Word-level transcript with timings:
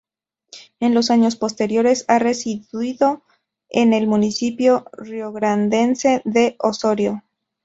En 0.79 0.95
los 0.95 1.11
años 1.11 1.35
posteriores, 1.35 2.05
ha 2.07 2.17
residido 2.17 3.21
en 3.69 3.93
el 3.93 4.07
municipio 4.07 4.87
riograndense 4.97 6.23
de 6.25 6.55
Osório. 6.57 7.21